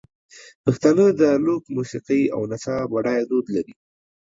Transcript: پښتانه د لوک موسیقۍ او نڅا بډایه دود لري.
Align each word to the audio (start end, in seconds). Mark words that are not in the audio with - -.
پښتانه 0.63 1.05
د 1.19 1.21
لوک 1.45 1.63
موسیقۍ 1.75 2.21
او 2.35 2.41
نڅا 2.51 2.77
بډایه 2.91 3.23
دود 3.29 3.45
لري. 3.55 3.73